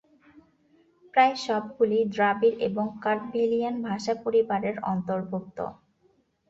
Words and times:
প্রায় 1.13 1.35
সবগুলিই 1.45 2.05
দ্রাবিড় 2.07 2.57
এবং 2.67 2.85
কার্তভেলিয়ান 3.01 3.75
ভাষা 3.87 4.13
পরিবারের 4.23 4.75
অন্তর্ভুক্ত। 4.83 5.57